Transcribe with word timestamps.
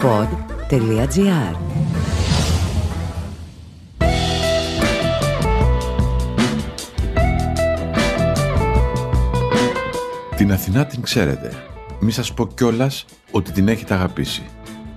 pod.gr 0.00 1.56
Την 10.36 10.52
Αθηνά 10.52 10.86
την 10.86 11.02
ξέρετε. 11.02 11.52
Μη 12.00 12.10
σας 12.10 12.34
πω 12.34 12.46
κιόλας 12.46 13.04
ότι 13.30 13.52
την 13.52 13.68
έχετε 13.68 13.94
αγαπήσει. 13.94 14.42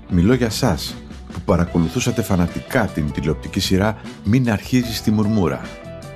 Μιλώ 0.10 0.34
για 0.34 0.50
σας 0.50 0.96
που 1.34 1.40
παρακολουθούσατε 1.46 2.22
φανατικά 2.22 2.86
την 2.86 3.12
τηλεοπτική 3.12 3.60
σειρά 3.60 3.98
«Μην 4.24 4.52
αρχίζεις 4.52 4.98
στη 4.98 5.12
μουρμούρα» 5.12 5.62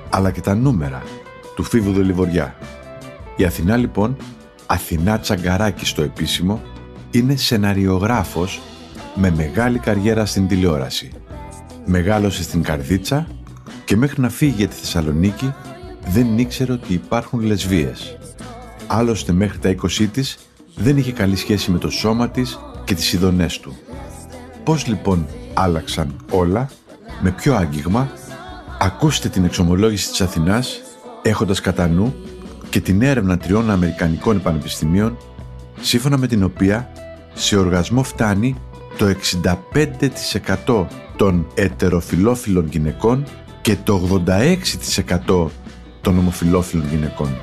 αλλά 0.10 0.32
και 0.32 0.42
τα 0.42 0.56
νούμερα 0.56 1.04
του 1.56 1.64
Φίβου 1.64 1.92
Δελιβοριά. 1.92 2.56
Η 3.36 3.46
Αθηνά 3.46 3.76
λοιπόν, 3.78 4.18
Αθηνά 4.66 5.20
Τσαγκαράκη 5.20 5.86
στο 5.86 6.02
επίσημο, 6.02 6.62
είναι 7.12 7.36
σεναριογράφος 7.36 8.62
με 9.20 9.32
μεγάλη 9.32 9.80
καριέρα 9.80 10.26
στην 10.26 10.48
τηλεόραση. 10.48 11.12
Μεγάλωσε 11.86 12.44
στην 12.44 12.64
Καρδίτσα 12.64 13.28
και 13.86 13.96
μέχρι 13.96 14.22
να 14.22 14.30
φύγει 14.30 14.54
για 14.58 14.68
τη 14.68 14.76
Θεσσαλονίκη 14.76 15.54
δεν 16.08 16.38
ήξερε 16.38 16.72
ότι 16.72 16.94
υπάρχουν 16.94 17.40
λεσβίες. 17.42 18.18
Άλλωστε 18.88 19.32
μέχρι 19.32 19.58
τα 19.58 19.76
20 19.82 20.08
της 20.12 20.38
δεν 20.76 20.98
είχε 20.98 21.12
καλή 21.12 21.36
σχέση 21.36 21.72
με 21.72 21.78
το 21.78 21.90
σώμα 21.90 22.30
της 22.30 22.60
και 22.84 22.96
τις 22.96 23.14
ειδονές 23.14 23.60
του. 23.60 23.78
Πώς 24.64 24.88
λοιπόν 24.88 25.28
άλλαξαν 25.54 26.16
όλα, 26.32 26.70
με 27.22 27.32
ποιο 27.32 27.56
άγγιγμα, 27.56 28.12
ακούστε 28.80 29.30
την 29.30 29.44
εξομολόγηση 29.46 30.10
της 30.10 30.22
Αθηνάς 30.22 30.82
έχοντας 31.22 31.62
κατά 31.62 31.88
νου 31.88 32.16
και 32.70 32.82
την 32.82 33.02
έρευνα 33.02 33.38
τριών 33.38 33.72
Αμερικανικών 33.72 34.42
πανεπιστημίων 34.42 35.18
σύμφωνα 35.82 36.18
με 36.18 36.28
την 36.28 36.44
οποία 36.44 36.92
σε 37.34 37.58
οργασμό 37.58 38.04
φτάνει 38.04 38.56
το 38.98 39.16
65% 40.68 40.86
των 41.16 41.48
ετεροφιλόφιλων 41.54 42.68
γυναικών 42.68 43.24
και 43.62 43.76
το 43.84 44.24
86% 45.28 45.48
των 46.02 46.18
ομοφιλόφιλων 46.18 46.88
γυναικών. 46.90 47.40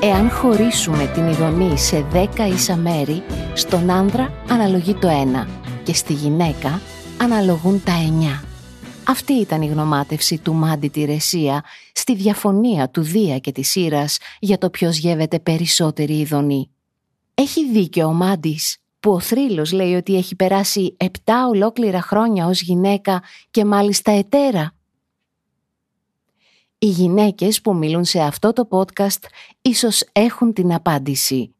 Εάν 0.00 0.30
χωρίσουμε 0.30 1.10
την 1.14 1.28
ειδονή 1.28 1.78
σε 1.78 2.06
10 2.12 2.26
ίσα 2.52 2.76
μέρη, 2.76 3.22
στον 3.54 3.90
άνδρα 3.90 4.32
αναλογεί 4.48 4.94
το 4.94 5.08
1 5.44 5.46
και 5.82 5.94
στη 5.94 6.12
γυναίκα 6.12 6.80
αναλογούν 7.22 7.82
τα 7.84 7.92
9. 8.40 8.44
Αυτή 9.08 9.32
ήταν 9.32 9.62
η 9.62 9.66
γνωμάτευση 9.66 10.38
του 10.38 10.54
Μάντι 10.54 10.88
Τηρεσία 10.88 11.64
στη 11.92 12.14
διαφωνία 12.14 12.90
του 12.90 13.02
Δία 13.02 13.38
και 13.38 13.52
της 13.52 13.70
Σύρας 13.70 14.18
για 14.38 14.58
το 14.58 14.70
ποιος 14.70 14.96
γεύεται 14.96 15.38
περισσότερη 15.38 16.18
ειδονή. 16.18 16.70
Έχει 17.38 17.70
δίκιο 17.70 18.06
ο 18.06 18.12
Μάντις 18.12 18.78
που 19.00 19.12
ο 19.12 19.20
θρύλος 19.20 19.72
λέει 19.72 19.94
ότι 19.94 20.16
έχει 20.16 20.36
περάσει 20.36 20.94
επτά 20.96 21.46
ολόκληρα 21.46 22.02
χρόνια 22.02 22.46
ως 22.46 22.60
γυναίκα 22.60 23.22
και 23.50 23.64
μάλιστα 23.64 24.12
ετέρα. 24.12 24.74
Οι 26.78 26.86
γυναίκες 26.86 27.60
που 27.60 27.74
μιλούν 27.74 28.04
σε 28.04 28.20
αυτό 28.20 28.52
το 28.52 28.68
podcast 28.70 29.22
ίσως 29.62 30.04
έχουν 30.12 30.52
την 30.52 30.74
απάντηση. 30.74 31.54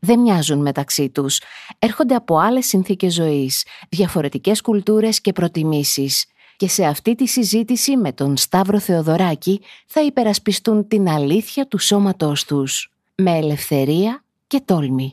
Δεν 0.00 0.20
μοιάζουν 0.20 0.58
μεταξύ 0.58 1.10
τους. 1.10 1.40
Έρχονται 1.78 2.14
από 2.14 2.38
άλλες 2.38 2.66
συνθήκες 2.66 3.14
ζωής, 3.14 3.66
διαφορετικές 3.88 4.60
κουλτούρες 4.60 5.20
και 5.20 5.32
προτιμήσεις 5.32 6.26
και 6.56 6.68
σε 6.68 6.84
αυτή 6.84 7.14
τη 7.14 7.26
συζήτηση 7.26 7.96
με 7.96 8.12
τον 8.12 8.36
Σταύρο 8.36 8.78
Θεοδωράκη 8.80 9.60
θα 9.86 10.02
υπερασπιστούν 10.02 10.88
την 10.88 11.08
αλήθεια 11.08 11.66
του 11.66 11.78
σώματός 11.78 12.44
τους, 12.44 12.92
με 13.14 13.36
ελευθερία 13.36 14.22
και 14.48 14.60
τόλμη. 14.64 15.12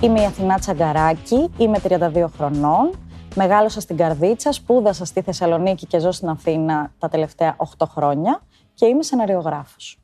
Είμαι 0.00 0.20
η 0.20 0.24
Αθηνά 0.24 0.58
Τσαγκαράκη, 0.58 1.50
είμαι 1.56 1.78
32 1.82 2.26
χρονών 2.36 2.90
Μεγάλωσα 3.34 3.80
στην 3.80 3.96
Καρδίτσα, 3.96 4.52
σπούδασα 4.52 5.04
στη 5.04 5.22
Θεσσαλονίκη 5.22 5.86
και 5.86 5.98
ζω 5.98 6.12
στην 6.12 6.28
Αθήνα 6.28 6.92
τα 6.98 7.08
τελευταία 7.08 7.56
8 7.78 7.86
χρόνια 7.88 8.40
και 8.74 8.86
είμαι 8.86 9.02
σεναριογράφος. 9.02 10.00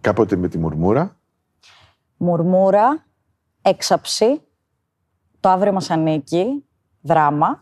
Κάποτε 0.00 0.36
με 0.36 0.48
τη 0.48 0.58
Μουρμούρα. 0.58 1.16
Μουρμούρα, 2.16 3.04
έξαψη, 3.62 4.40
το 5.44 5.50
αύριο 5.50 5.72
μας 5.72 5.90
ανήκει, 5.90 6.64
δράμα, 7.00 7.60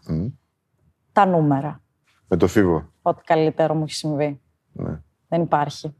τα 1.12 1.26
νούμερα. 1.26 1.80
Με 2.28 2.36
το 2.36 2.46
φίβο. 2.46 2.92
Ό,τι 3.02 3.22
καλύτερο 3.24 3.74
μου 3.74 3.82
έχει 3.82 3.94
συμβεί. 3.94 4.40
Ναι. 4.72 5.00
Δεν 5.28 5.42
υπάρχει. 5.42 5.94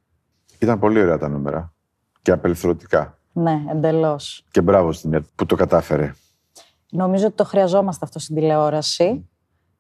Ήταν 0.59 0.79
πολύ 0.79 1.01
ωραία 1.01 1.19
τα 1.19 1.29
νούμερα. 1.29 1.73
Και 2.23 2.33
απελευθερωτικά. 2.33 3.19
Ναι, 3.33 3.65
εντελώς. 3.71 4.47
Και 4.51 4.61
μπράβο 4.61 4.93
στην 4.93 5.15
ΕΡΤ 5.15 5.27
που 5.35 5.47
το 5.47 5.57
κατάφερε. 5.57 6.15
Νομίζω 6.91 7.27
ότι 7.27 7.37
το 7.37 7.45
χρειαζόμαστε 7.45 8.05
αυτό 8.05 8.19
στην 8.19 8.35
τηλεόραση 8.35 9.29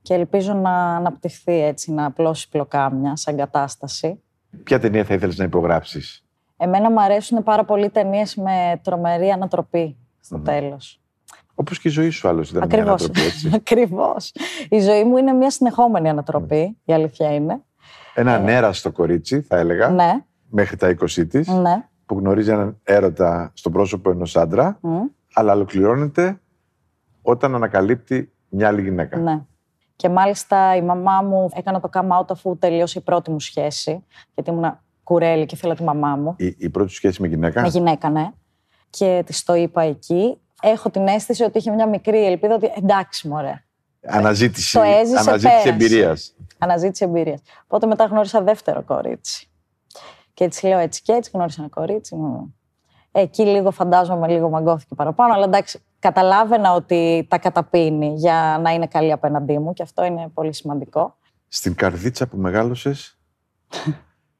και 0.02 0.14
ελπίζω 0.14 0.54
να 0.54 0.96
αναπτυχθεί 0.96 1.62
έτσι, 1.62 1.92
να 1.92 2.04
απλώσει 2.04 2.48
πλοκάμια 2.48 3.16
σαν 3.16 3.36
κατάσταση. 3.36 4.22
Ποια 4.62 4.80
ταινία 4.80 5.04
θα 5.04 5.14
ήθελες 5.14 5.36
να 5.36 5.44
υπογράψεις; 5.44 6.24
Εμένα 6.56 6.90
μου 6.90 7.00
αρέσουν 7.00 7.42
πάρα 7.42 7.64
πολύ 7.64 7.90
ταινίες 7.90 8.36
με 8.36 8.80
τρομερή 8.82 9.30
ανατροπή 9.30 9.96
στο 10.20 10.38
mm. 10.38 10.44
τέλος. 10.44 11.01
Όπως 11.54 11.78
και 11.78 11.88
η 11.88 11.90
ζωή 11.90 12.10
σου 12.10 12.28
άλλως 12.28 12.50
ήταν 12.50 12.62
Ακριβώς. 12.62 12.84
μια 12.84 12.92
ανατροπή, 12.92 13.20
έτσι. 13.20 13.50
Ακριβώς. 13.60 14.32
Η 14.68 14.80
ζωή 14.80 15.04
μου 15.04 15.16
είναι 15.16 15.32
μια 15.32 15.50
συνεχόμενη 15.50 16.08
ανατροπή, 16.08 16.78
η 16.84 16.92
αλήθεια 16.92 17.34
είναι. 17.34 17.62
Ένα 18.14 18.34
ε... 18.34 18.38
νέραστο 18.38 18.92
κορίτσι, 18.92 19.40
θα 19.40 19.56
έλεγα, 19.56 19.88
ναι. 19.88 20.24
μέχρι 20.48 20.76
τα 20.76 20.96
20 21.00 21.26
της, 21.28 21.48
ναι. 21.48 21.88
που 22.06 22.18
γνωρίζει 22.18 22.50
έναν 22.50 22.80
έρωτα 22.82 23.50
στο 23.54 23.70
πρόσωπο 23.70 24.10
ενός 24.10 24.36
άντρα, 24.36 24.78
αλλά 25.32 25.52
ολοκληρώνεται 25.52 26.40
όταν 27.22 27.54
ανακαλύπτει 27.54 28.32
μια 28.48 28.68
άλλη 28.68 28.82
γυναίκα. 28.82 29.18
Ναι. 29.18 29.40
Και 29.96 30.08
μάλιστα 30.08 30.76
η 30.76 30.82
μαμά 30.82 31.22
μου 31.22 31.48
έκανε 31.54 31.80
το 31.80 31.88
come 31.92 32.18
out 32.18 32.30
αφού 32.30 32.58
τελείωσε 32.58 32.98
η 32.98 33.02
πρώτη 33.02 33.30
μου 33.30 33.40
σχέση. 33.40 34.04
Γιατί 34.34 34.50
ήμουν 34.50 34.78
κουρέλι 35.02 35.46
και 35.46 35.54
ήθελα 35.54 35.74
τη 35.74 35.82
μαμά 35.82 36.16
μου. 36.16 36.34
Η, 36.38 36.54
η 36.58 36.68
πρώτη 36.70 36.92
σχέση 36.92 37.22
με 37.22 37.28
γυναίκα; 37.28 37.60
Με 37.60 37.68
γυναίκα, 37.68 38.10
ναι. 38.10 38.30
Και 38.90 39.22
της 39.26 39.42
το 39.42 39.54
είπα 39.54 39.82
εκεί. 39.82 40.40
Έχω 40.64 40.90
την 40.90 41.06
αίσθηση 41.06 41.42
ότι 41.42 41.58
είχε 41.58 41.70
μια 41.70 41.88
μικρή 41.88 42.26
ελπίδα 42.26 42.54
ότι 42.54 42.72
εντάξει, 42.76 43.28
μωρέ. 43.28 43.64
Αναζήτηση, 44.06 44.78
το 44.78 44.82
έζησε, 44.82 45.18
αναζήτηση 45.18 45.68
εμπειρίας. 45.68 46.34
Αναζήτηση 46.58 47.04
εμπειρίας. 47.04 47.40
Οπότε 47.64 47.86
μετά 47.86 48.04
γνώρισα 48.04 48.42
δεύτερο 48.42 48.82
κορίτσι. 48.82 49.50
Και 50.34 50.44
έτσι 50.44 50.66
λέω 50.66 50.78
έτσι 50.78 51.02
και 51.02 51.12
έτσι 51.12 51.30
γνώρισα 51.34 51.60
ένα 51.60 51.70
κορίτσι 51.70 52.14
μου. 52.14 52.54
Εκεί 53.12 53.42
λίγο 53.42 53.70
φαντάζομαι, 53.70 54.28
λίγο 54.28 54.48
μαγκώθηκε 54.48 54.94
παραπάνω. 54.94 55.34
Αλλά 55.34 55.44
εντάξει, 55.44 55.80
καταλάβαινα 55.98 56.74
ότι 56.74 57.26
τα 57.30 57.38
καταπίνει 57.38 58.14
για 58.16 58.58
να 58.62 58.70
είναι 58.70 58.86
καλή 58.86 59.12
απέναντί 59.12 59.58
μου 59.58 59.72
και 59.72 59.82
αυτό 59.82 60.04
είναι 60.04 60.28
πολύ 60.34 60.54
σημαντικό. 60.54 61.16
Στην 61.48 61.74
καρδίτσα 61.74 62.26
που 62.26 62.36
μεγάλωσες, 62.36 63.18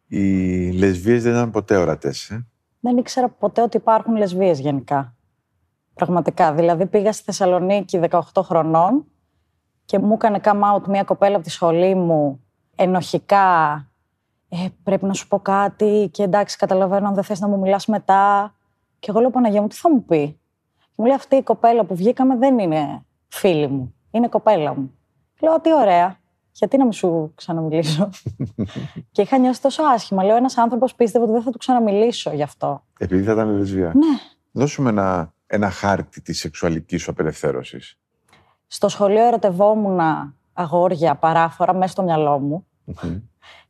οι 0.07 0.71
λεσβείες 0.71 1.23
δεν 1.23 1.33
ήταν 1.33 1.51
ποτέ 1.51 1.77
ορατές. 1.77 2.31
Ε; 2.31 2.47
Δεν 2.81 2.97
ήξερα 2.97 3.29
ποτέ 3.29 3.63
ότι 3.63 3.77
υπάρχουν 3.77 4.17
λεσβείες 4.17 4.59
γενικά. 4.59 5.17
Πραγματικά. 5.95 6.53
Δηλαδή 6.53 6.87
πήγα 6.87 7.13
στη 7.13 7.23
Θεσσαλονίκη 7.23 8.01
18 8.11 8.21
χρονών 8.37 9.05
και 9.85 9.99
μου 9.99 10.13
έκανε 10.13 10.41
come 10.43 10.75
out 10.75 10.83
μια 10.89 11.03
κοπέλα 11.03 11.35
από 11.35 11.45
τη 11.45 11.51
σχολή 11.51 11.95
μου 11.95 12.41
ενοχικά. 12.77 13.77
Ε, 14.49 14.67
πρέπει 14.83 15.05
να 15.05 15.13
σου 15.13 15.29
πω 15.29 15.39
κάτι 15.39 16.09
και 16.13 16.23
εντάξει 16.23 16.57
καταλαβαίνω 16.57 17.09
αν 17.09 17.15
δεν 17.15 17.25
θες 17.25 17.41
να 17.41 17.49
μου 17.49 17.59
μιλάς 17.59 17.87
μετά. 17.87 18.55
Και 18.99 19.11
εγώ 19.11 19.21
λέω 19.21 19.31
Παναγία 19.31 19.61
μου 19.61 19.69
τι 19.69 19.77
θα 19.77 19.91
μου 19.91 20.05
πει; 20.05 20.41
Μου 20.97 21.05
λέει 21.05 21.15
αυτή 21.15 21.37
η 21.37 21.43
κοπέλα 21.43 21.85
που 21.85 21.95
βγήκαμε 21.95 22.37
δεν 22.37 22.59
είναι 22.59 23.05
φίλη 23.29 23.69
μου. 23.69 23.95
Είναι 24.11 24.29
κοπέλα 24.29 24.75
μου. 24.75 24.93
Λέω 25.41 25.61
τι 25.61 25.75
ωραία. 25.75 26.17
Γιατί 26.53 26.77
να 26.77 26.83
μην 26.83 26.93
σου 26.93 27.33
ξαναμιλήσω; 27.35 28.11
και 29.13 29.23
είχα 29.23 29.39
νιώσει 29.39 29.63
τόσο 29.63 29.83
άσχημα. 29.83 30.25
Λέω 30.25 30.37
ένας 30.37 30.57
άνθρωπος 30.59 30.95
πίστευε 30.95 31.25
ότι 31.25 31.33
δεν 31.33 31.43
θα 31.43 31.51
του 31.51 31.59
ξαναμιλήσω 31.59 32.31
γι' 32.31 32.43
αυτό. 32.43 32.83
Επειδή 32.99 33.23
θα 33.23 33.33
ήταν 33.33 33.57
λεσβία. 33.57 33.93
Ναι. 33.95 34.19
Δώσουμε 34.53 34.91
ένα, 34.91 35.33
ένα 35.53 35.71
χάρτη 35.71 36.21
της 36.21 36.39
σεξουαλικής 36.39 37.03
σου 37.03 37.11
απελευθέρωσης; 37.11 37.99
Στο 38.67 38.89
σχολείο 38.89 39.27
ερωτευόμουν 39.27 40.01
αγόρια 40.53 41.15
παράφορα 41.15 41.75
μέσα 41.75 41.93
στο 41.93 42.03
μυαλό 42.03 42.39
μου. 42.39 42.67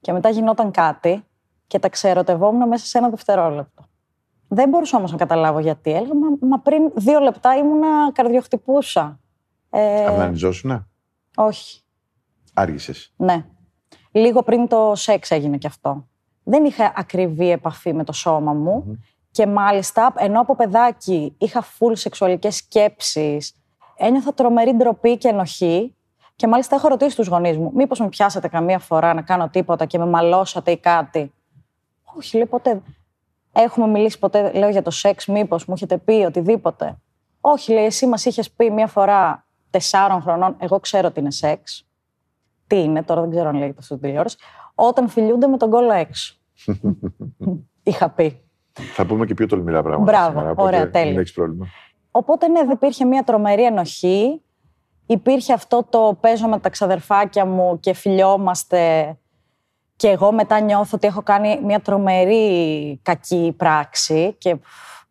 και 0.01 0.13
μετά 0.13 0.29
γινόταν 0.29 0.71
κάτι 0.71 1.25
και 1.67 1.79
τα 1.79 1.89
ξερωτευόμουν 1.89 2.69
μέσα 2.69 2.87
σε 2.87 2.99
ένα 2.99 3.09
δευτερόλεπτο. 3.11 3.85
Δεν 4.49 4.69
μπορούσα 4.69 4.97
όμως 4.99 5.11
να 5.11 5.17
καταλάβω 5.17 5.59
γιατί. 5.61 5.91
Έλεγα, 5.93 6.15
μα, 6.15 6.47
μα 6.49 6.59
πριν 6.59 6.91
δύο 6.95 7.21
λεπτά 7.21 7.57
ήμουνα 7.57 8.13
καρδιοχτυπούσα. 8.13 9.21
Ε, 9.71 10.05
Αυνανιζόσουνα. 10.05 10.89
Όχι. 11.37 11.81
Άργησες; 12.55 13.13
Ναι. 13.17 13.47
Λίγο 14.11 14.43
πριν 14.43 14.69
το 14.69 14.93
σεξ 14.95 15.31
έγινε 15.31 15.59
κι 15.59 15.67
αυτό. 15.67 16.09
Δεν 16.43 16.65
είχα 16.65 16.93
ακριβή 16.97 17.51
επαφή 17.51 17.93
με 17.93 18.05
το 18.05 18.13
σώμα 18.13 18.53
μου 18.53 18.99
Και 19.33 19.47
μάλιστα, 19.47 20.13
ενώ 20.17 20.41
από 20.41 20.57
παιδάκι 20.57 21.35
είχα 21.39 21.65
full 21.65 21.93
σεξουαλικές 21.93 22.57
σκέψεις, 22.57 23.55
ένιωθα 23.97 24.35
τρομερή 24.35 24.75
ντροπή 24.75 25.19
και 25.19 25.29
ενοχή. 25.29 25.97
Και 26.37 26.47
μάλιστα 26.47 26.77
έχω 26.77 26.89
ρωτήσει 26.89 27.17
τους 27.17 27.27
γονείς 27.27 27.59
μου, 27.59 27.73
μήπως 27.75 28.01
με 28.01 28.09
πιάσατε 28.09 28.49
καμία 28.49 28.79
φορά 28.79 29.15
να 29.15 29.23
κάνω 29.23 29.49
τίποτα 29.49 29.85
και 29.85 29.99
με 29.99 30.07
μαλώσατε 30.07 30.71
ή 30.71 30.77
κάτι; 30.79 31.33
Όχι, 32.17 32.37
λέει 32.37 32.47
ποτέ. 32.47 32.83
Έχουμε 33.53 33.87
μιλήσει 33.87 34.19
ποτέ, 34.19 34.53
λέω 34.53 34.69
για 34.69 34.83
το 34.83 34.91
σεξ, 34.91 35.27
μήπως 35.27 35.65
μου 35.65 35.75
έχετε 35.75 35.99
πει 35.99 36.13
οτιδήποτε; 36.13 36.99
Όχι, 37.41 37.73
λέει, 37.73 37.85
εσύ 37.85 38.07
μας 38.07 38.25
είχες 38.25 38.51
πει 38.51 38.71
μία 38.71 38.87
φορά 38.87 39.47
τεσσάρων 39.71 40.23
χρονών, 40.23 40.57
εγώ 40.59 40.81
ξέρω 40.81 41.11
τι 41.11 41.21
είναι 41.21 41.31
σεξ. 41.31 41.87
Τι 42.67 42.83
είναι, 42.83 43.03
τώρα 43.03 43.21
δεν 43.21 43.31
ξέρω 43.31 43.49
αν 43.49 43.57
λέγεται 43.57 43.79
αυτό 43.79 43.99
τηλεόραση. 43.99 44.37
Όταν 44.75 45.09
φιλιούνται 45.09 45.47
με 45.47 45.57
τον 45.57 45.71
κόλλο 45.71 45.93
έξω. 45.93 46.37
Είχα 47.83 48.11
πει. 48.11 48.41
Θα 48.73 49.07
πούμε 49.07 49.27
και 49.27 49.35
πιο 49.35 49.47
τολμηρά 49.47 49.83
πράγματα. 49.83 50.13
Μπράβο, 50.13 50.39
σήμερα, 50.39 50.55
ωραία, 50.57 50.81
οπότε 50.81 50.91
τέλεια. 50.91 51.11
Δεν 51.11 51.21
έχεις 51.21 51.33
πρόβλημα. 51.33 51.67
Οπότε 52.11 52.49
ναι, 52.49 52.61
δεν 52.61 52.71
υπήρχε 52.71 53.05
μια 53.05 53.23
τρομερή 53.23 53.65
ενοχή. 53.65 54.43
Υπήρχε 55.07 55.53
αυτό 55.53 55.87
το 55.91 56.19
παίζω 56.21 56.49
με 56.49 56.59
τα 56.59 56.69
ξαδερφάκια 56.69 57.45
μου 57.45 57.81
και 57.81 57.93
φιλιόμαστε 57.93 59.17
και 59.97 60.09
εγώ 60.09 60.33
μετά 60.33 60.61
νιώθω 60.61 60.97
ότι 60.97 61.07
έχω 61.07 61.23
κάνει 61.23 61.61
μια 61.65 61.81
τρομερή 61.81 63.01
κακή 63.03 63.55
πράξη 63.57 64.35
και 64.39 64.57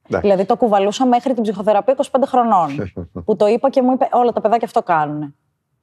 Εντάξει. 0.07 0.29
δηλαδή 0.29 0.47
το 0.47 0.55
κουβαλούσα 0.57 1.05
μέχρι 1.05 1.33
την 1.33 1.43
ψυχοθεραπεία 1.43 1.95
25 1.97 2.23
χρονών 2.25 2.91
που 3.25 3.35
το 3.35 3.47
είπα 3.47 3.69
και 3.69 3.81
μου 3.81 3.91
είπε 3.91 4.09
όλα 4.11 4.31
τα 4.31 4.41
παιδάκια 4.41 4.67
αυτό 4.67 4.83
κάνουν. 4.83 5.35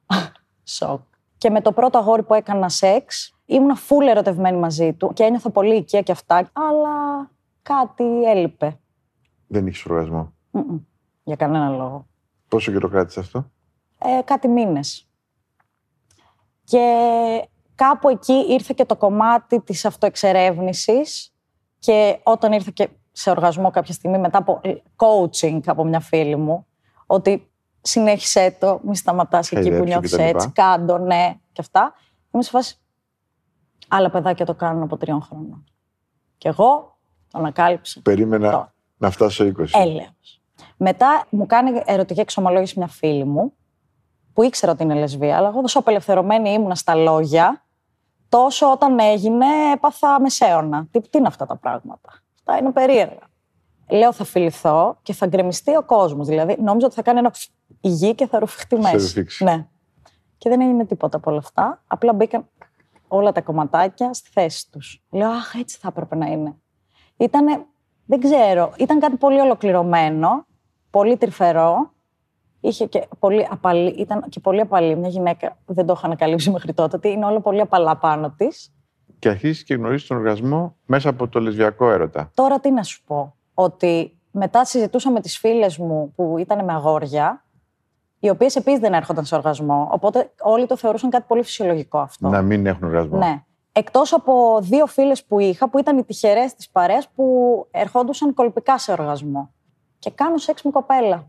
Σοκ. 0.77 0.99
Και 1.37 1.49
με 1.49 1.61
το 1.61 1.71
πρώτο 1.71 1.97
αγόρι 1.97 2.23
που 2.23 2.33
έκανα 2.33 2.69
σεξ 2.69 3.35
ήμουν 3.45 3.75
φούλ 3.75 4.07
ερωτευμένη 4.07 4.57
μαζί 4.57 4.93
του 4.93 5.13
και 5.13 5.23
ένιωθα 5.23 5.49
πολύ 5.49 5.75
οικία 5.75 6.01
και 6.01 6.11
αυτά 6.11 6.35
αλλά 6.35 7.29
κάτι 7.61 8.23
έλειπε. 8.23 8.79
Δεν 9.47 9.67
έχει 9.67 9.83
οργασμό. 9.89 10.33
Μμμ. 10.51 10.77
Για 11.23 11.35
κανένα 11.35 11.69
λόγο. 11.69 12.07
Πόσο 12.47 12.71
καιρό 12.71 12.89
κράτησε 12.89 13.19
αυτό; 13.19 13.51
ε, 13.97 14.21
κάτι 14.25 14.47
μήνες. 14.47 15.09
Και 16.63 17.47
κάπου 17.75 18.09
εκεί 18.09 18.33
ήρθε 18.33 18.73
και 18.77 18.85
το 18.85 18.95
κομμάτι 18.95 19.61
της 19.61 19.85
αυτοεξερεύνησης 19.85 21.33
και 21.79 22.19
όταν 22.23 22.51
ήρθε 22.51 22.71
και 22.73 22.89
σε 23.11 23.29
οργασμό 23.29 23.71
κάποια 23.71 23.93
στιγμή 23.93 24.17
μετά 24.17 24.37
από 24.37 24.61
coaching 24.95 25.59
από 25.65 25.83
μια 25.83 25.99
φίλη 25.99 26.35
μου, 26.35 26.65
ότι 27.05 27.51
συνέχισε 27.81 28.57
το, 28.59 28.79
μη 28.83 28.95
σταματάς 28.95 29.51
εκεί 29.51 29.55
που 29.55 29.67
Χαϊδέψου 29.67 29.89
νιώθεις 29.89 30.11
κτλ. 30.11 30.21
έτσι, 30.21 30.51
κάντο, 30.51 30.97
ναι, 30.97 31.35
και 31.51 31.61
αυτά. 31.61 31.93
Είμαι 32.31 32.43
σε 32.43 32.49
φάση, 32.49 32.77
άλλα 33.87 34.09
παιδάκια 34.09 34.45
το 34.45 34.55
κάνουν 34.55 34.83
από 34.83 34.97
τριών 34.97 35.21
χρόνων. 35.21 35.63
Και 36.37 36.47
εγώ 36.47 36.97
το 36.98 36.98
ανακάλυψα. 37.31 38.01
Περίμενα 38.01 38.51
Τώρα. 38.51 38.73
να 38.97 39.09
φτάσω 39.11 39.45
20. 39.45 39.51
Έλεος. 39.73 40.41
Μετά 40.77 41.25
μου 41.29 41.45
κάνει 41.45 41.81
ερωτική 41.85 42.19
εξομολόγηση 42.19 42.73
μια 42.77 42.87
φίλη 42.87 43.23
μου, 43.25 43.53
που 44.33 44.43
ήξερα 44.43 44.71
ότι 44.71 44.83
είναι 44.83 44.93
λεσβία, 44.93 45.37
αλλά 45.37 45.47
εγώ 45.47 45.61
τόσο 45.61 45.79
απελευθερωμένη 45.79 46.49
ήμουνα 46.49 46.75
στα 46.75 46.95
λόγια, 46.95 47.63
τόσο 48.29 48.71
όταν 48.71 48.99
έγινε 48.99 49.45
έπαθα 49.73 50.19
μεσαίωνα. 50.21 50.87
Τι, 50.91 51.01
τι 51.01 51.17
είναι 51.17 51.27
αυτά 51.27 51.45
τα 51.45 51.55
πράγματα; 51.57 52.09
Αυτά 52.35 52.57
είναι 52.57 52.71
περίεργα. 52.71 53.27
Λέω 53.89 54.13
θα 54.13 54.23
φιληθώ 54.23 54.97
και 55.01 55.13
θα 55.13 55.27
γκρεμιστεί 55.27 55.75
ο 55.75 55.83
κόσμος. 55.83 56.27
Δηλαδή 56.27 56.57
νόμιζα 56.61 56.85
ότι 56.85 56.95
θα 56.95 57.01
κάνει 57.01 57.19
ένα 57.19 57.31
η 57.81 57.89
γη 57.89 58.15
και 58.15 58.27
θα 58.27 58.39
ρουφιχτεί 58.39 58.75
Σε 58.75 58.81
μέσα. 58.81 58.97
ρουφήξει. 58.97 59.43
Ναι. 59.43 59.67
Και 60.37 60.49
δεν 60.49 60.61
έγινε 60.61 60.85
τίποτα 60.85 61.17
από 61.17 61.29
όλα 61.29 61.39
αυτά. 61.39 61.83
Απλά 61.87 62.13
μπήκαν 62.13 62.47
όλα 63.07 63.31
τα 63.31 63.41
κομματάκια 63.41 64.13
στη 64.13 64.29
θέση 64.33 64.71
τους. 64.71 65.03
Λέω, 65.09 65.29
αχ, 65.29 65.55
έτσι 65.55 65.77
θα 65.81 65.87
έπρεπε 65.87 66.15
να 66.15 66.25
είναι. 66.25 66.55
Ήτανε, 67.19 67.65
δεν 68.05 68.19
ξέρω, 68.19 68.73
ήταν 68.77 68.99
κάτι 68.99 69.15
πολύ 69.15 69.39
ολοκληρωμένο, 69.39 70.45
πολύ 70.89 71.17
τρυφερό. 71.17 71.91
Είχε 72.61 72.85
και 72.85 73.07
πολύ 73.19 73.47
απαλή, 73.49 73.89
ήταν 73.89 74.25
και 74.29 74.39
πολύ 74.39 74.61
απαλή. 74.61 74.95
Μια 74.95 75.09
γυναίκα 75.09 75.57
δεν 75.65 75.85
το 75.85 75.93
είχα 75.97 76.05
ανακαλύψει 76.05 76.51
μέχρι 76.51 76.73
τότε, 76.73 76.95
ότι 76.95 77.09
είναι 77.09 77.25
όλο 77.25 77.41
πολύ 77.41 77.61
απαλά 77.61 77.97
πάνω 77.97 78.33
της. 78.37 78.73
Και 79.19 79.29
αρχίζεις 79.29 79.63
και 79.63 79.73
γνωρίζεις 79.73 80.07
τον 80.07 80.17
οργασμό 80.17 80.75
μέσα 80.85 81.09
από 81.09 81.27
το 81.27 81.39
λεσβιακό 81.39 81.91
έρωτα. 81.91 82.31
Τώρα 82.33 82.59
τι 82.59 82.71
να 82.71 82.83
σου 82.83 83.03
πω, 83.05 83.35
ότι 83.53 84.17
μετά 84.31 84.65
συζητούσα 84.65 85.11
με 85.11 85.21
τις 85.21 85.37
φίλες 85.37 85.77
μου 85.77 86.11
που 86.15 86.37
ήταν 86.37 86.65
με 86.65 86.73
αγόρια, 86.73 87.43
οι 88.19 88.29
οποίες 88.29 88.55
επίσης 88.55 88.79
δεν 88.79 88.93
έρχονταν 88.93 89.25
σε 89.25 89.35
οργασμό, 89.35 89.87
οπότε 89.91 90.31
όλοι 90.41 90.65
το 90.65 90.77
θεωρούσαν 90.77 91.09
κάτι 91.09 91.25
πολύ 91.27 91.43
φυσιολογικό 91.43 91.99
αυτό. 91.99 92.29
Να 92.29 92.41
μην 92.41 92.65
έχουν 92.65 92.87
οργασμό. 92.87 93.17
Ναι. 93.17 93.43
Εκτός 93.79 94.13
από 94.13 94.59
δύο 94.61 94.85
φίλες 94.85 95.23
που 95.23 95.39
είχα, 95.39 95.69
που 95.69 95.79
ήταν 95.79 95.97
οι 95.97 96.03
τυχερές 96.03 96.53
της 96.53 96.69
παρέας 96.69 97.07
που 97.07 97.67
ερχόντουσαν 97.71 98.33
κολπικά 98.33 98.77
σε 98.77 98.91
οργασμό. 98.91 99.53
Και 99.99 100.11
κάνω 100.11 100.37
σεξ 100.37 100.61
με 100.61 100.71
κοπέλα, 100.71 101.27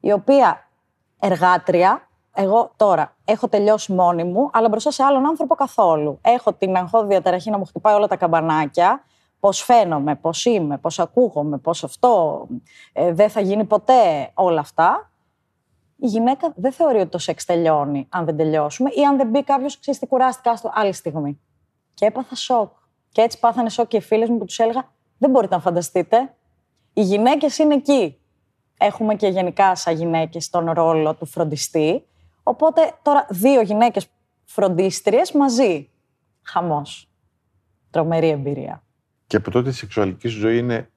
η 0.00 0.12
οποία 0.12 0.68
εργάτρια, 1.20 2.08
εγώ 2.34 2.72
τώρα 2.76 3.16
έχω 3.24 3.48
τελειώσει 3.48 3.92
μόνη 3.92 4.24
μου, 4.24 4.50
αλλά 4.52 4.68
μπροστά 4.68 4.90
σε 4.90 5.02
άλλον 5.02 5.26
άνθρωπο 5.26 5.54
καθόλου. 5.54 6.18
Έχω 6.22 6.52
την 6.52 6.76
αγχώδη 6.76 7.06
διαταραχή 7.06 7.50
να 7.50 7.58
μου 7.58 7.64
χτυπάει 7.64 7.94
όλα 7.94 8.06
τα 8.06 8.16
καμπανάκια, 8.16 9.04
πώς 9.40 9.62
φαίνομαι, 9.62 10.14
πώς 10.14 10.44
είμαι, 10.44 10.78
πώς 10.78 10.98
ακούγομαι, 10.98 11.58
πώς 11.58 11.84
αυτό 11.84 12.46
ε, 12.92 13.12
δεν 13.12 13.30
θα 13.30 13.40
γίνει 13.40 13.64
ποτέ, 13.64 14.30
όλα 14.34 14.60
αυτά. 14.60 15.10
Η 15.96 16.06
γυναίκα 16.06 16.52
δεν 16.56 16.72
θεωρεί 16.72 17.00
ότι 17.00 17.10
το 17.10 17.18
σεξ 17.18 17.44
τελειώνει 17.44 18.06
αν 18.10 18.24
δεν 18.24 18.36
τελειώσουμε 18.36 18.90
ή 18.90 19.04
αν 19.04 19.16
δεν 19.16 19.28
μπει 19.28 19.44
κάποιος, 19.44 19.78
ξέρεις 19.78 20.00
τι 20.00 20.06
κουράστηκα 20.06 20.56
στο 20.56 20.70
άλλη 20.74 20.92
στιγμή. 20.92 21.40
Και 21.96 22.04
έπαθα 22.06 22.34
σοκ. 22.34 22.72
Και 23.08 23.20
έτσι 23.22 23.38
πάθανε 23.38 23.68
σοκ 23.68 23.88
και 23.88 23.96
οι 23.96 24.00
φίλες 24.00 24.28
μου 24.28 24.38
που 24.38 24.44
τους 24.44 24.58
έλεγα: 24.58 24.92
Δεν 25.18 25.30
μπορείτε 25.30 25.54
να 25.54 25.60
φανταστείτε. 25.60 26.34
Οι 26.92 27.02
γυναίκες 27.02 27.58
είναι 27.58 27.74
εκεί. 27.74 28.18
Έχουμε 28.78 29.14
και 29.14 29.26
γενικά 29.26 29.74
σαν 29.74 29.94
γυναίκες 29.96 30.50
τον 30.50 30.70
ρόλο 30.70 31.14
του 31.14 31.26
φροντιστή. 31.26 32.04
Οπότε 32.42 32.92
τώρα 33.02 33.26
δύο 33.30 33.60
γυναίκες 33.60 34.06
φροντίστριες 34.44 35.32
μαζί. 35.32 35.90
Χαμός. 36.42 37.10
Τρομερή 37.90 38.28
εμπειρία. 38.28 38.82
Και 39.26 39.36
από 39.36 39.50
τότε 39.50 39.68
η 39.68 39.72
σεξουαλική 39.72 40.28
σου 40.28 40.38
ζωή 40.38 40.58
είναι 40.58 40.90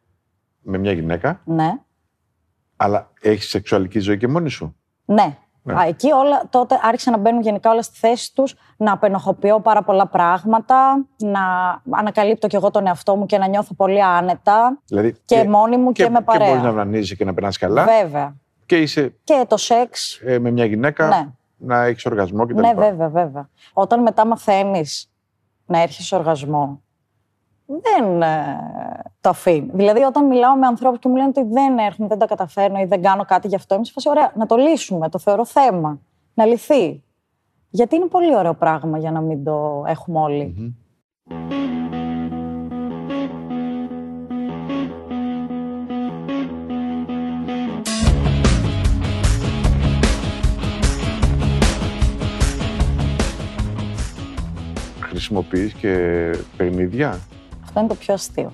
με 0.62 0.78
μια 0.78 0.92
γυναίκα, 0.92 1.42
Ναι. 1.46 1.74
αλλά 2.76 3.12
έχεις 3.22 3.50
σεξουαλική 3.50 4.00
ζωή 4.00 4.18
και 4.18 4.28
μόνη 4.28 4.50
σου; 4.50 4.76
Ναι. 5.06 5.38
Ναι. 5.64 5.74
Α, 5.74 5.86
εκεί 5.88 6.12
όλα 6.12 6.42
τότε 6.50 6.80
άρχισαν 6.84 7.14
να 7.14 7.20
μπαίνουν 7.20 7.42
γενικά 7.42 7.72
όλα 7.72 7.82
στη 7.82 7.98
θέση 7.98 8.34
τους, 8.36 8.56
να 8.78 8.92
απενοχοποιώ 8.92 9.60
πάρα 9.60 9.84
πολλά 9.84 10.08
πράγματα, 10.08 11.06
να 11.18 11.42
ανακαλύπτω 11.90 12.48
κι 12.48 12.56
εγώ 12.56 12.72
τον 12.72 12.88
εαυτό 12.88 13.16
μου 13.16 13.26
και 13.26 13.38
να 13.38 13.48
νιώθω 13.48 13.74
πολύ 13.74 14.04
άνετα 14.04 14.80
Δηλαδή, 14.86 15.16
και, 15.26 15.48
μόνη 15.50 15.78
μου 15.78 15.92
και, 15.92 16.10
με 16.10 16.22
παρέα. 16.22 16.46
Και 16.46 16.52
μπορείς 16.52 16.64
να 16.66 16.72
βρανίζεις 16.72 17.18
και 17.18 17.26
να 17.26 17.34
περνάς 17.34 17.58
καλά. 17.58 17.86
Βέβαια. 17.86 18.36
Και 18.66 18.78
είσαι 18.78 19.16
Και 19.24 19.46
το 19.48 19.58
σεξ. 19.58 20.20
ε, 20.24 20.40
με 20.40 20.52
μια 20.52 20.66
γυναίκα 20.66 21.08
Ναι. 21.08 21.28
να 21.58 21.84
έχεις 21.84 22.06
οργασμό 22.06 22.46
κτλ. 22.46 22.60
Ναι, 22.60 22.74
βέβαια, 22.74 23.10
βέβαια. 23.10 23.50
Όταν 23.74 24.02
μετά 24.02 24.26
μαθαίνεις 24.28 25.12
να 25.66 25.82
έρχεσαι 25.82 26.04
σε 26.04 26.16
οργασμό, 26.16 26.82
δεν 27.70 28.22
ε, 28.22 28.58
το 29.22 29.30
αφήνει. 29.30 29.70
Δηλαδή, 29.74 30.02
όταν 30.02 30.26
μιλάω 30.26 30.56
με 30.56 30.68
ανθρώπους 30.68 31.00
και 31.00 31.08
μου 31.08 31.16
λένε 31.16 31.28
ότι 31.28 31.44
δεν 31.44 31.78
έρχομαι, 31.78 32.08
δεν 32.08 32.18
τα 32.18 32.26
καταφέρνω 32.26 32.80
ή 32.80 32.86
δεν 32.86 33.02
κάνω 33.02 33.26
κάτι 33.26 33.48
γι' 33.48 33.56
αυτό, 33.56 33.76
είμαι 33.76 33.86
σε 33.86 33.92
φάση 33.92 34.10
ωραία, 34.10 34.32
να 34.36 34.46
το 34.46 34.56
λύσουμε. 34.56 35.10
Το 35.10 35.20
θεωρώ 35.20 35.46
θέμα. 35.46 36.00
Να 36.34 36.46
λυθεί. 36.46 37.04
Γιατί 37.70 37.96
είναι 37.96 38.06
πολύ 38.06 38.36
ωραίο 38.36 38.54
πράγμα 38.54 38.98
για 38.98 39.12
να 39.12 39.22
μην 39.22 39.44
το 39.44 39.84
έχουμε 39.88 40.20
όλοι. 40.20 40.76
Χρησιμοποιείς 55.00 55.74
και 55.74 56.32
παιχνίδια; 56.58 57.20
Αυτό 57.70 57.80
είναι 57.80 57.90
το 57.90 57.96
πιο 57.96 58.14
αστείο. 58.14 58.52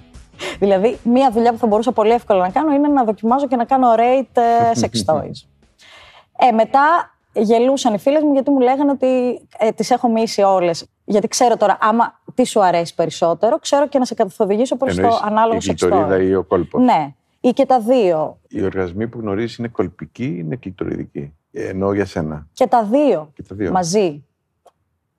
Δηλαδή, 0.60 0.98
μία 1.04 1.32
δουλειά 1.32 1.52
που 1.52 1.58
θα 1.58 1.68
μπορούσα 1.68 1.92
πολύ 1.92 2.12
εύκολα 2.12 2.40
να 2.40 2.50
κάνω 2.50 2.74
είναι 2.74 2.88
να 2.88 3.04
δοκιμάζω 3.04 3.48
και 3.48 3.56
να 3.56 3.66
κάνω 3.66 3.94
rate 3.98 4.42
ε, 4.42 4.72
sex 4.82 4.90
toys. 5.14 5.48
Ε, 6.40 6.52
μετά 6.52 7.16
γελούσαν 7.34 7.94
οι 7.94 7.98
φίλες 7.98 8.24
μου 8.24 8.34
γιατί 8.34 8.50
μου 8.52 8.60
λέγανε 8.60 8.92
ότι 8.92 9.42
ε, 9.58 9.72
τις 9.72 9.92
έχω 9.92 10.10
μίσει 10.10 10.42
όλες. 10.42 10.86
Γιατί 11.06 11.28
ξέρω 11.28 11.58
τώρα, 11.58 11.78
άμα 11.82 12.22
τι 12.34 12.46
σου 12.46 12.64
αρέσει 12.64 12.96
περισσότερο, 12.96 13.60
ξέρω 13.60 13.88
και 13.88 14.00
να 14.00 14.06
σε 14.06 14.14
καθοδηγήσω 14.14 14.76
προς 14.78 14.98
Εννοείς 14.98 15.16
το 15.16 15.26
ανάλογο 15.26 15.56
η 15.56 15.60
sex 15.62 15.74
κλειτορίδα 15.76 16.16
toy. 16.16 16.22
ή 16.24 16.36
ο 16.36 16.44
κόλπος; 16.44 16.84
Ναι, 16.84 17.14
ή 17.40 17.50
και 17.50 17.66
τα 17.66 17.80
δύο. 17.80 18.40
Οι 18.48 18.64
οργασμοί 18.64 19.08
που 19.08 19.20
γνωρίζεις 19.20 19.58
είναι 19.58 19.68
κολπικοί 19.68 20.24
ή 20.26 20.36
είναι 20.40 20.56
κλειτοριδικοί. 20.56 21.34
Ε, 21.52 21.68
Εννοώ 21.68 21.94
για 21.94 22.06
σένα. 22.06 22.48
Και 22.54 22.68
τα 22.68 22.84
δύο. 22.84 23.32
Και 23.36 23.44
τα 23.44 23.56
δύο. 23.56 23.72
μαζί. 23.72 24.24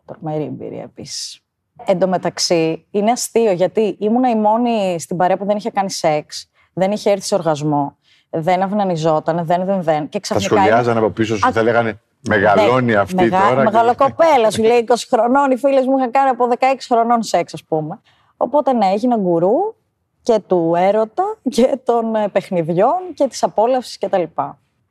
Τρομερή 0.05 0.45
εμπειρία 0.45 0.83
επίσης. 0.83 1.41
Εν 1.85 1.99
τω 1.99 2.09
μεταξύ, 2.09 2.87
είναι 2.91 3.11
αστείο 3.11 3.53
γιατί 3.53 3.97
ήμουνα 4.01 4.31
η 4.31 4.37
μόνη 4.37 4.97
στην 5.01 5.17
παρέα 5.17 5.37
που 5.37 5.45
δεν 5.45 5.57
είχε 5.57 5.71
κάνει 5.71 5.91
σεξ, 5.91 6.51
δεν 6.73 6.91
είχε 6.93 7.11
έρθει 7.11 7.25
σε 7.27 7.35
οργασμό, 7.35 7.97
δεν 8.31 8.63
αυνανιζόταν, 8.63 9.45
δεν, 9.45 9.65
δεν, 9.65 9.83
δεν. 9.83 10.09
Και 10.09 10.19
Θα 10.23 10.35
ξαφνικά. 10.35 10.55
σχολιάζαν 10.57 10.97
από 10.97 11.11
πίσω 11.11 11.37
σου, 11.37 11.47
Α, 11.49 11.53
θα 11.53 11.63
λέγανε 11.63 12.01
Μεγαλώνει 12.29 12.93
Ναι, 12.93 12.99
αυτή 12.99 13.15
μεγα- 13.15 13.39
τώρα. 13.41 13.55
και- 13.55 13.63
Μεγαλοκοπέλα, 13.71 14.51
σου 14.51 14.63
λέει 14.63 14.79
20 14.89 14.95
χρονών. 15.11 15.51
Οι 15.51 15.57
φίλες 15.57 15.87
μου 15.87 15.97
είχαν 15.99 16.11
κάνει 16.11 16.29
από 16.29 16.49
16 16.59 16.87
χρονών 16.89 17.23
σεξ, 17.23 17.55
ας 17.55 17.65
πούμε. 17.65 18.01
Οπότε 18.37 18.73
ναι, 18.73 18.87
έγινα 18.87 19.17
γκουρού 19.17 19.53
και 20.23 20.39
του 20.47 20.73
έρωτα 20.77 21.37
και 21.49 21.79
των 21.85 22.15
ε, 22.15 22.29
παιχνιδιών 22.29 22.97
και 23.15 23.27
της 23.29 23.43
απόλαυσης 23.43 23.99
κτλ. 23.99 24.23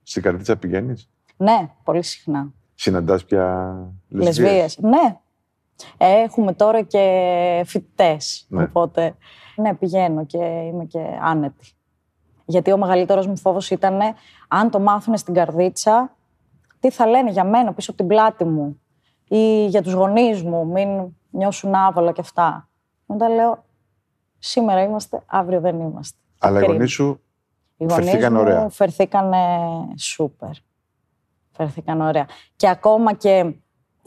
Στην 0.03 0.21
καρδίτσα 0.21 0.55
πηγαίνεις; 0.57 1.09
Ναι, 1.37 1.69
πολύ 1.83 2.03
συχνά. 2.03 2.47
Συναντάς 2.75 3.25
πια 3.25 3.75
λεσβείες. 4.09 4.39
Λεσβείες. 4.39 4.77
Ναι. 4.77 5.17
Έχουμε 5.98 6.53
τώρα 6.53 6.82
και 6.82 7.63
φοιτητές. 7.65 8.46
Ναι. 8.50 8.63
Οπότε, 8.63 9.15
ναι, 9.55 9.75
πηγαίνω 9.75 10.25
και 10.25 10.38
είμαι 10.38 10.86
και 10.86 11.00
άνετη. 11.22 11.72
Γιατί 12.46 12.72
ο 12.72 12.77
μεγαλύτερος 12.77 13.27
μου 13.27 13.38
φόβος 13.38 13.70
ήταν 13.72 14.00
αν 14.48 14.70
το 14.70 14.79
μάθουν 14.79 15.17
στην 15.17 15.34
καρδίτσα, 15.34 16.15
τι 16.79 16.91
θα 16.91 17.05
λένε 17.08 17.32
για 17.32 17.44
μένα 17.44 17.74
πίσω 17.74 17.91
από 17.91 18.00
την 18.00 18.10
πλάτη 18.10 18.44
μου 18.44 18.79
ή 19.27 19.65
για 19.65 19.82
τους 19.82 19.94
γονείς 19.94 20.44
μου, 20.44 20.65
μην 20.65 21.15
νιώσουν 21.29 21.75
άβολα 21.75 22.12
και 22.12 22.22
αυτά. 22.22 22.70
Μετά 23.05 23.29
λέω, 23.29 23.63
σήμερα 24.39 24.82
είμαστε, 24.82 25.24
αύριο 25.25 25.60
δεν 25.60 25.79
είμαστε. 25.79 26.17
Αλλά 26.39 26.58
οι 26.58 26.60
Κρίμα. 26.60 26.74
γονείς 26.74 26.91
σου 26.91 27.22
Οι 27.77 27.86
γονείς 27.86 27.96
φερθήκαν 27.96 28.34
μου 28.34 28.39
ωραία. 28.39 28.70
Φερθήκαν 28.70 29.34
σούπερ. 29.98 30.50
Φερθήκαν 31.51 32.01
ωραία. 32.01 32.25
Και 32.55 32.70
ακόμα 32.70 33.13
και 33.13 33.53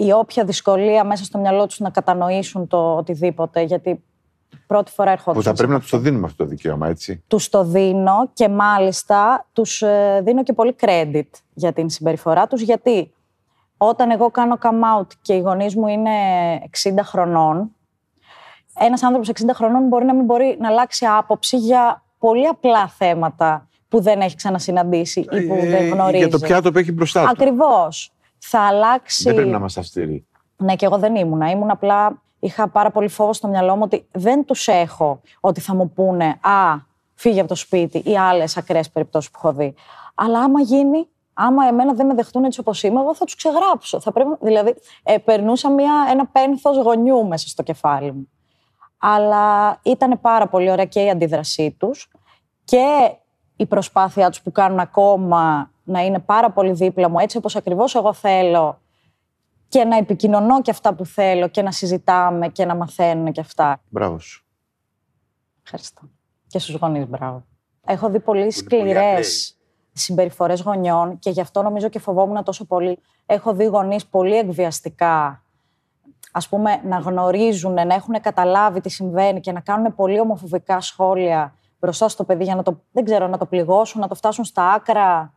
η 0.01 0.13
όποια 0.13 0.45
δυσκολία 0.45 1.05
μέσα 1.05 1.25
στο 1.25 1.39
μυαλό 1.39 1.67
τους 1.67 1.79
να 1.79 1.91
κατανοήσουν 1.91 2.67
το 2.67 2.97
οτιδήποτε, 2.97 3.63
γιατί 3.63 4.03
πρώτη 4.67 4.91
φορά 4.91 5.11
που 5.11 5.17
ερχόντουσαν 5.19 5.43
θα 5.43 5.49
σε 5.51 5.55
πρέπει 5.57 5.71
να 5.71 5.77
επαφή. 5.77 5.91
τους 5.91 5.99
το 6.01 6.05
δίνουμε 6.05 6.27
αυτό 6.27 6.45
το 6.45 6.51
δικαίωμα, 6.51 6.89
έτσι. 6.89 7.23
Τους 7.27 7.49
το 7.49 7.65
δίνω 7.65 8.31
και 8.33 8.49
μάλιστα 8.49 9.47
τους 9.53 9.83
ε, 9.83 10.21
δίνω 10.25 10.43
και 10.43 10.53
πολύ 10.53 10.75
credit 10.81 11.29
για 11.55 11.73
την 11.73 11.91
συμπεριφορά 11.91 12.47
τους, 12.47 12.63
γιατί 12.63 13.13
όταν 13.77 14.11
εγώ 14.11 14.31
κάνω 14.31 14.59
come 14.63 15.01
out 15.01 15.07
και 15.23 15.35
οι 15.35 15.41
γονείς 15.41 15.77
μου 15.77 15.87
είναι 15.87 16.11
60 16.83 16.91
χρονών, 17.03 17.71
ένας 18.79 19.03
άνθρωπος 19.03 19.29
60 19.29 19.33
χρονών 19.55 19.87
μπορεί 19.87 20.05
να 20.05 20.15
μην 20.15 20.25
μπορεί 20.25 20.57
να 20.61 20.69
αλλάξει 20.69 21.07
άποψη 21.07 21.57
για 21.57 22.03
πολύ 22.19 22.47
απλά 22.47 22.89
θέματα 22.89 23.69
που 23.89 24.01
δεν 24.01 24.21
έχει 24.21 24.37
ξανασυναντήσει 24.37 25.21
ή 25.21 25.47
που 25.47 25.55
Ε, 25.55 25.69
δεν 25.69 25.89
γνωρίζει. 25.89 26.19
Για 26.19 26.29
το 26.29 26.39
πιάτο 26.39 26.73
που 26.73 26.79
έχει 26.79 26.93
μπροστά 26.93 27.23
του. 27.23 27.29
Ακριβώς. 27.31 28.13
Θα 28.39 28.61
αλλάξει... 28.61 29.23
Δεν 29.23 29.35
πρέπει 29.35 29.51
να 29.51 29.57
είμαστε 29.57 29.81
αυστηροί. 29.81 30.27
Ναι, 30.57 30.77
και 30.77 30.85
εγώ 30.85 30.99
δεν 30.99 31.15
ήμουνα. 31.15 31.51
Ήμουν 31.51 31.71
απλά. 31.71 32.23
Είχα 32.41 32.69
πάρα 32.69 32.91
πολύ 32.91 33.09
φόβο 33.09 33.33
στο 33.33 33.49
μυαλό 33.49 33.77
μου 33.77 33.83
ότι 33.85 34.07
δεν 34.13 34.45
τους 34.45 34.69
έχω 34.69 35.21
ότι 35.41 35.61
θα 35.61 35.75
μου 35.75 35.91
πούνε 35.91 36.39
Α, 36.41 36.77
φύγε 37.15 37.41
από 37.41 37.49
το 37.49 37.55
σπίτι 37.55 38.03
ή 38.05 38.19
άλλες 38.19 38.57
ακραίες 38.57 38.91
περιπτώσεις 38.91 39.31
που 39.31 39.39
έχω 39.43 39.53
δει. 39.53 39.75
Αλλά 40.15 40.41
άμα 40.41 40.61
γίνει, 40.61 41.09
άμα 41.35 41.67
εμένα 41.67 41.95
δεν 41.95 42.07
με 42.07 42.15
δεχτούν 42.15 42.45
έτσι 42.45 42.61
όπως 42.61 42.83
είμαι, 42.83 43.01
εγώ 43.01 43.15
θα 43.15 43.25
τους 43.25 43.35
ξεγράψω. 43.35 44.01
Θα 44.01 44.13
πρέπει, 44.13 44.31
δηλαδή, 44.41 44.75
ε, 45.03 45.19
περνούσα 45.19 45.71
μια, 45.71 45.93
ένα 46.11 46.27
πένθος 46.27 46.77
γονιού 46.77 47.27
μέσα 47.27 47.49
στο 47.49 47.63
κεφάλι 47.63 48.13
μου. 48.13 48.29
Αλλά 48.99 49.79
ήταν 49.83 50.21
πάρα 50.21 50.49
πολύ 50.49 50.71
ωραία 50.71 50.85
και 50.85 51.01
η 51.01 51.11
αντίδρασή 51.11 51.77
τους 51.79 52.11
και 52.65 53.15
η 53.57 53.67
προσπάθειά 53.67 54.29
τους 54.29 54.43
που 54.43 54.53
κάνουν 54.53 54.79
ακόμα 54.79 55.71
να 55.89 56.05
είναι 56.05 56.19
πάρα 56.19 56.51
πολύ 56.51 56.73
δίπλα 56.73 57.09
μου, 57.09 57.19
έτσι 57.19 57.37
όπως 57.37 57.57
ακριβώς 57.57 57.95
εγώ 57.95 58.13
θέλω 58.13 58.81
και 59.69 59.85
να 59.85 59.97
επικοινωνώ 59.97 60.63
και 60.63 60.71
αυτά 60.71 60.95
που 60.95 61.05
θέλω 61.05 61.49
και 61.49 61.63
να 61.63 61.73
συζητάμε 61.73 62.49
και 62.49 62.65
να 62.65 62.75
μαθαίνουν 62.75 63.33
και 63.33 63.41
αυτά. 63.41 63.81
Μπράβο 63.89 64.19
σου. 64.19 64.47
Ευχαριστώ. 65.63 66.01
Και 66.47 66.59
στους 66.59 66.75
γονείς, 66.75 67.09
μπράβο. 67.09 67.45
Έχω 67.87 68.11
δει 68.11 68.21
πολύ 68.21 68.41
πολύ 68.41 68.53
σκληρές 68.53 69.59
συμπεριφορές 69.93 70.61
γονιών 70.61 71.19
και 71.19 71.31
γι' 71.31 71.41
αυτό 71.41 71.63
νομίζω 71.63 71.89
και 71.89 71.99
φοβόμουν 71.99 72.45
τόσο 72.45 72.67
πολύ. 72.67 72.99
Έχω 73.27 73.55
δει 73.55 73.65
γονείς 73.65 74.07
πολύ 74.07 74.37
εκβιαστικά, 74.37 75.43
ας 76.33 76.49
πούμε, 76.49 76.81
να 76.85 76.99
γνωρίζουν, 76.99 77.73
να 77.73 77.95
έχουν 77.95 78.21
καταλάβει 78.21 78.81
τι 78.81 78.89
συμβαίνει 78.89 79.41
και 79.41 79.53
να 79.53 79.61
κάνουν 79.61 79.95
πολύ 79.95 80.21
ομοφοβικά 80.21 80.81
σχόλια 80.81 81.55
μπροστά 81.81 82.09
στο 82.09 82.25
παιδί 82.25 82.45
για 82.45 82.55
να 82.55 82.63
το, 82.63 82.83
δεν 82.93 83.05
ξέρω, 83.05 83.27
να 83.27 83.39
το 83.39 83.47
πληγώσουν, 83.47 84.01
να 84.01 84.09
το 84.09 84.15
φτάσουν 84.15 84.45
στα 84.45 84.73
άκρα, 84.73 85.33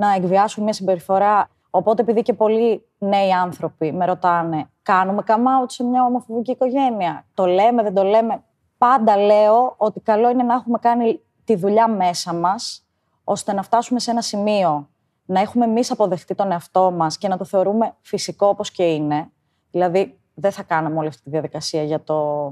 να 0.00 0.14
εκβιάσουν 0.14 0.64
μια 0.64 0.72
συμπεριφορά. 0.72 1.48
Οπότε, 1.70 2.02
επειδή 2.02 2.22
και 2.22 2.32
πολλοί 2.32 2.86
νέοι 2.98 3.32
άνθρωποι 3.32 3.92
με 3.92 4.04
ρωτάνε, 4.04 4.70
κάνουμε 4.82 5.22
come 5.26 5.32
out 5.32 5.66
σε 5.66 5.84
μια 5.84 6.04
ομοφοβική 6.04 6.50
οικογένεια; 6.50 7.24
Το 7.34 7.46
λέμε, 7.46 7.82
δεν 7.82 7.94
το 7.94 8.02
λέμε; 8.02 8.42
Πάντα 8.78 9.16
λέω 9.16 9.74
ότι 9.76 10.00
καλό 10.00 10.30
είναι 10.30 10.42
να 10.42 10.54
έχουμε 10.54 10.78
κάνει 10.78 11.20
τη 11.44 11.56
δουλειά 11.56 11.88
μέσα 11.88 12.34
μας, 12.34 12.86
ώστε 13.24 13.52
να 13.52 13.62
φτάσουμε 13.62 14.00
σε 14.00 14.10
ένα 14.10 14.20
σημείο 14.20 14.88
να 15.24 15.40
έχουμε 15.40 15.64
εμείς 15.64 15.90
αποδεχτεί 15.90 16.34
τον 16.34 16.52
εαυτό 16.52 16.90
μας 16.90 17.18
και 17.18 17.28
να 17.28 17.36
το 17.36 17.44
θεωρούμε 17.44 17.94
φυσικό 18.00 18.46
όπως 18.46 18.70
και 18.70 18.82
είναι. 18.82 19.30
Δηλαδή, 19.70 20.18
δεν 20.34 20.52
θα 20.52 20.62
κάναμε 20.62 20.98
όλη 20.98 21.08
αυτή 21.08 21.22
τη 21.22 21.30
διαδικασία 21.30 21.82
για 21.82 22.02
το 22.02 22.50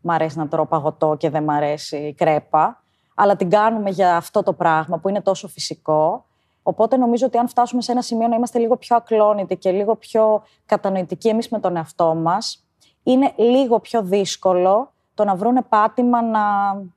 μ' 0.00 0.10
αρέσει 0.10 0.38
να 0.38 0.48
τρώω 0.48 0.66
παγωτό 0.66 1.16
και 1.18 1.30
δεν 1.30 1.44
μ' 1.44 1.50
αρέσει 1.50 1.96
η 1.96 2.14
κρέπα, 2.14 2.82
αλλά 3.14 3.36
την 3.36 3.50
κάνουμε 3.50 3.90
για 3.90 4.16
αυτό 4.16 4.42
το 4.42 4.52
πράγμα 4.52 4.98
που 4.98 5.08
είναι 5.08 5.20
τόσο 5.20 5.48
φυσικό. 5.48 6.27
Οπότε 6.68 6.96
νομίζω 6.96 7.26
ότι 7.26 7.38
αν 7.38 7.48
φτάσουμε 7.48 7.82
σε 7.82 7.92
ένα 7.92 8.02
σημείο 8.02 8.28
να 8.28 8.36
είμαστε 8.36 8.58
λίγο 8.58 8.76
πιο 8.76 8.96
ακλόνητοι 8.96 9.56
και 9.56 9.70
λίγο 9.70 9.96
πιο 9.96 10.42
κατανοητικοί 10.66 11.28
εμείς 11.28 11.48
με 11.48 11.60
τον 11.60 11.76
εαυτό 11.76 12.14
μας, 12.14 12.66
είναι 13.02 13.32
λίγο 13.36 13.80
πιο 13.80 14.02
δύσκολο 14.02 14.92
το 15.14 15.24
να 15.24 15.34
βρούνε 15.36 15.62
πάτημα 15.62 16.22
να, 16.22 16.40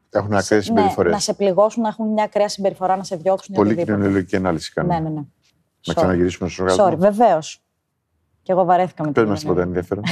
Έχουν 0.10 0.34
ακραίες 0.34 0.50
ναι, 0.52 0.62
συμπεριφορές. 0.62 1.12
να 1.12 1.20
σε 1.20 1.34
πληγώσουν, 1.34 1.82
να 1.82 1.88
έχουν 1.90 2.08
μια 2.08 2.24
ακραία 2.24 2.50
συμπεριφορά, 2.50 2.96
να 2.96 3.04
σε 3.04 3.16
διώξουν. 3.16 3.54
ή 3.54 3.58
Πολύ 3.58 3.70
οτιδήποτε. 3.70 3.98
κοινωνιολογική 3.98 4.36
ανάλυση 4.36 4.74
κάνουμε. 4.74 4.94
Ναι, 4.94 5.00
ναι, 5.02 5.10
ναι. 5.10 5.16
Να 5.16 5.24
Sorry. 5.94 5.96
ξαναγυρίσουμε 5.96 6.50
στους 6.50 6.64
Sorry, 6.66 6.80
οργασμού. 6.80 6.98
βεβαίως. 6.98 7.64
Και 8.42 8.52
εγώ 8.52 8.66
βαρέθηκα 8.66 9.04
με 9.04 9.12
Πες 9.12 9.22
την 9.24 9.32
μας 9.32 9.40
τίποτα 9.40 9.62
ενδιαφέρον. 9.62 10.04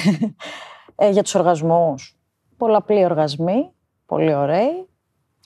ε, 0.96 1.10
για 1.10 1.24
τους 1.24 1.36
οργασμούς. 1.36 2.18
Πολλαπλοί 2.58 3.06
οργασμοί, 3.06 3.72
πολύ 4.06 4.34
ωραίοι. 4.34 4.88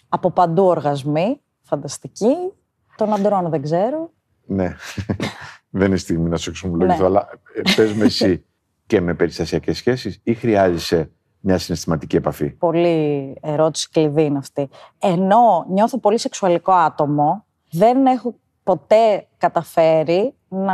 Από 0.10 0.32
παντού 0.32 0.64
οργασμοί, 0.66 1.42
φανταστικοί. 1.62 2.36
Των 2.96 3.14
αντρών 3.14 3.50
δεν 3.50 3.62
ξέρω. 3.62 4.12
ναι. 4.46 4.76
Δεν 5.76 5.88
είναι 5.88 5.98
στιγμή 5.98 6.30
να 6.30 6.38
σου 6.38 6.50
εξομολογηθώ, 6.50 7.00
Ναι. 7.02 7.06
αλλά 7.06 7.30
ε, 7.56 7.62
πες 7.76 7.94
με 7.94 8.06
εσύ 8.06 8.46
και 8.86 9.02
με 9.02 9.14
περιστασιακές 9.14 9.78
σχέσεις 9.78 10.20
ή 10.24 10.34
χρειάζεσαι 10.34 11.12
μια 11.40 11.58
συναισθηματική 11.58 12.16
επαφή; 12.16 12.50
Πολύ 12.50 13.38
ερώτηση 13.42 13.90
κλειδί 13.90 14.24
είναι 14.24 14.38
αυτή. 14.38 14.70
Ενώ 15.00 15.66
νιώθω 15.70 16.00
πολύ 16.00 16.18
σεξουαλικό 16.18 16.72
άτομο, 16.72 17.46
δεν 17.72 18.06
έχω 18.06 18.36
ποτέ 18.64 19.28
καταφέρει 19.38 20.34
να 20.48 20.74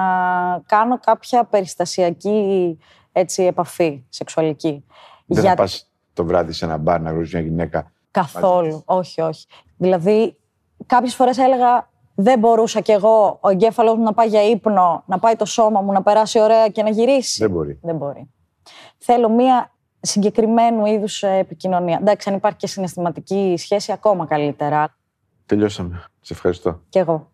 κάνω 0.66 1.00
κάποια 1.00 1.44
περιστασιακή 1.44 2.78
έτσι, 3.12 3.44
επαφή 3.44 4.04
σεξουαλική. 4.10 4.86
Δεν 5.26 5.42
Για- 5.42 5.50
θα 5.50 5.56
πας 5.56 5.92
το 6.14 6.26
βράδυ 6.26 6.52
σε 6.52 6.66
ένα 6.66 6.78
μπαρ 6.78 7.02
να 7.02 7.10
γνωρίζεις 7.10 7.34
μια 7.34 7.44
γυναίκα; 7.44 7.92
Καθόλου. 8.12 8.82
Όχι, 8.86 9.22
όχι. 9.22 9.46
Δηλαδή, 9.78 10.38
κάποιες 10.86 11.16
φορές 11.16 11.38
έλεγα 11.38 11.89
δεν 12.22 12.40
μπορούσα 12.40 12.80
κι 12.82 12.92
εγώ 12.92 13.38
ο 13.42 13.50
εγκέφαλος 13.50 13.96
μου 13.96 14.04
να 14.04 14.14
πάει 14.14 14.28
για 14.28 14.50
ύπνο, 14.50 15.04
να 15.06 15.20
πάει 15.20 15.36
το 15.36 15.46
σώμα 15.46 15.82
μου, 15.82 15.92
να 15.92 16.02
περάσει 16.02 16.40
ωραία 16.40 16.68
και 16.68 16.84
να 16.84 16.90
γυρίσει. 16.90 17.42
Δεν 17.42 17.52
μπορεί. 17.52 17.80
Δεν 17.82 17.96
μπορεί. 17.96 18.30
Θέλω 18.98 19.30
μία 19.30 19.72
συγκεκριμένου 20.00 20.86
είδους 20.86 21.24
ε, 21.24 21.38
επικοινωνία. 21.38 21.98
Εντάξει, 22.02 22.30
αν 22.30 22.36
υπάρχει 22.36 22.58
και 22.58 22.68
συναισθηματική 22.68 23.56
σχέση, 23.58 23.92
ακόμα 23.92 24.26
καλύτερα. 24.26 24.98
Τελειώσαμε. 25.46 26.04
Σε 26.22 26.34
ευχαριστώ. 26.34 26.82
Κι 26.90 26.98
εγώ. 26.98 27.30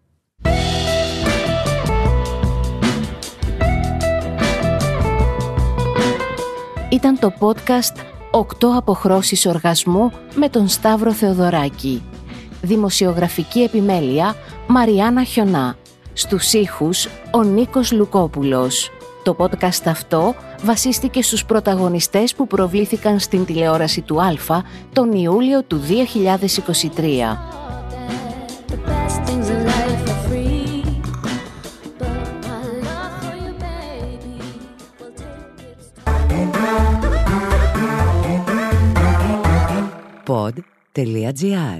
Ήταν 6.89 7.19
το 7.19 7.33
podcast 7.39 7.97
«Οκτώ 8.31 8.73
αποχρώσεις 8.77 9.45
οργασμού» 9.45 10.11
με 10.35 10.49
τον 10.49 10.67
Σταύρο 10.67 11.11
Θεοδωράκη. 11.11 12.03
Δημοσιογραφική 12.61 13.59
επιμέλεια 13.59 14.35
Μαριάννα 14.67 15.23
Χιονά. 15.23 15.77
Στους 16.13 16.53
ήχους 16.53 17.07
ο 17.31 17.43
Νίκος 17.43 17.91
Λουκόπουλος. 17.91 18.91
Το 19.23 19.35
podcast 19.39 19.85
αυτό 19.85 20.35
βασίστηκε 20.63 21.21
στους 21.21 21.45
πρωταγωνιστές 21.45 22.35
που 22.35 22.47
προβλήθηκαν 22.47 23.19
στην 23.19 23.45
τηλεόραση 23.45 24.01
του 24.01 24.21
Α 24.21 24.33
τον 24.93 25.11
Ιούλιο 25.11 25.63
του 25.63 25.81
2023. 25.81 27.37
The 28.67 28.77
best 28.87 29.17
things 29.27 29.47
in 29.53 29.59
life 29.71 30.03
are 30.13 30.21
free. 30.27 30.83
But 31.99 32.27
my 32.47 32.61
love 32.87 33.13
for 33.21 33.35
you, 33.43 33.53
baby, 33.65 34.37
will 34.99 35.13
take 35.21 35.59
its 35.69 35.87
Pod.gr. 40.25 41.77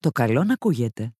Το 0.00 0.10
καλό 0.10 0.44
να 0.44 0.52
ακούγεται. 0.52 1.14